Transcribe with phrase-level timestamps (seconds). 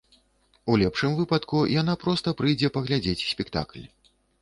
[0.71, 3.91] У лепшым выпадку яна проста прыйдзе паглядзець спектакль.